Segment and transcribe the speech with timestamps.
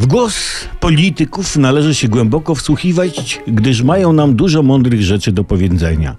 [0.00, 0.34] W głos
[0.80, 6.16] polityków należy się głęboko wsłuchiwać, gdyż mają nam dużo mądrych rzeczy do powiedzenia.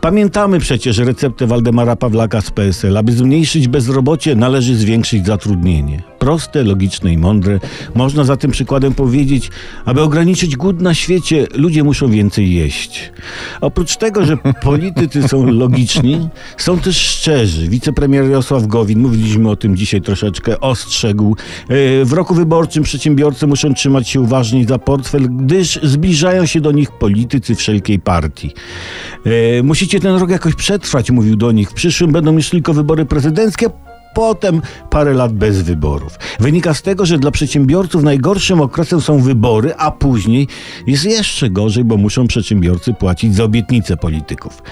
[0.00, 2.96] Pamiętamy przecież receptę Waldemara Pawlaka z PSL.
[2.96, 6.09] Aby zmniejszyć bezrobocie, należy zwiększyć zatrudnienie.
[6.20, 7.60] Proste, logiczne i mądre.
[7.94, 9.50] Można za tym przykładem powiedzieć,
[9.84, 13.12] aby ograniczyć głód na świecie, ludzie muszą więcej jeść.
[13.60, 17.68] Oprócz tego, że politycy są logiczni, są też szczerzy.
[17.68, 21.36] Wicepremier Jarosław Gowin, mówiliśmy o tym dzisiaj troszeczkę, ostrzegł.
[21.68, 26.72] e, W roku wyborczym przedsiębiorcy muszą trzymać się uważniej za portfel, gdyż zbliżają się do
[26.72, 28.50] nich politycy wszelkiej partii.
[29.58, 31.70] E, Musicie ten rok jakoś przetrwać, mówił do nich.
[31.70, 33.66] W przyszłym będą już tylko wybory prezydenckie,
[34.14, 36.18] Potem parę lat bez wyborów.
[36.40, 40.48] Wynika z tego, że dla przedsiębiorców najgorszym okresem są wybory, a później
[40.86, 44.62] jest jeszcze gorzej, bo muszą przedsiębiorcy płacić za obietnice polityków.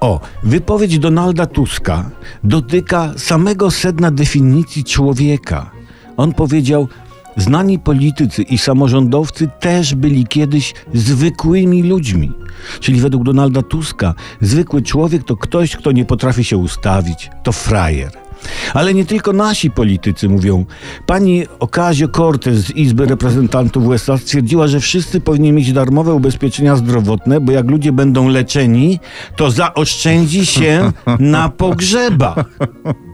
[0.00, 2.10] O, wypowiedź Donalda Tuska
[2.44, 5.70] dotyka samego sedna definicji człowieka.
[6.16, 6.88] On powiedział:
[7.36, 12.32] Znani politycy i samorządowcy też byli kiedyś zwykłymi ludźmi.
[12.80, 18.29] Czyli według Donalda Tuska zwykły człowiek to ktoś, kto nie potrafi się ustawić, to frajer.
[18.74, 20.64] Ale nie tylko nasi politycy mówią.
[21.06, 27.52] Pani Ocasio-Cortez z Izby Reprezentantów USA stwierdziła, że wszyscy powinni mieć darmowe ubezpieczenia zdrowotne, bo
[27.52, 29.00] jak ludzie będą leczeni,
[29.36, 32.44] to zaoszczędzi się na pogrzebach.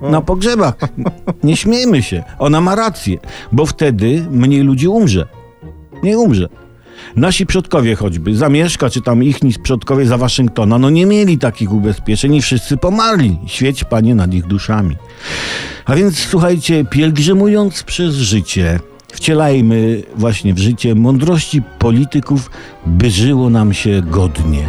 [0.03, 0.75] Na pogrzebach.
[1.45, 2.25] Nie śmiejmy się.
[2.39, 3.19] Ona ma rację,
[3.53, 5.27] bo wtedy mniej ludzi umrze.
[6.03, 6.49] Nie umrze.
[7.17, 12.35] Nasi przodkowie choćby, zamieszka, czy tam ich przodkowie za Waszyngtona, no nie mieli takich ubezpieczeń
[12.35, 13.39] i wszyscy pomarli.
[13.47, 14.97] Świeć, Panie, nad ich duszami.
[15.85, 18.81] A więc słuchajcie, pielgrzymując przez życie,
[19.13, 22.51] wcielajmy właśnie w życie mądrości polityków,
[22.87, 24.67] by żyło nam się godnie.